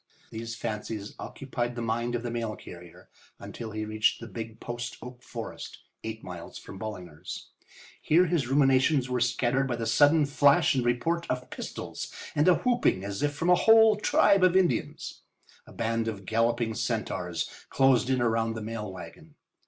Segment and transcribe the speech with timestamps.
[0.31, 3.07] These fancies occupied the mind of the mail carrier
[3.37, 7.51] until he reached the big post oak forest, eight miles from Ballinger's.
[8.01, 12.55] Here his ruminations were scattered by the sudden flash and report of pistols and a
[12.55, 15.21] whooping as if from a whole tribe of Indians.
[15.67, 19.35] A band of galloping centaurs closed in around the mail wagon.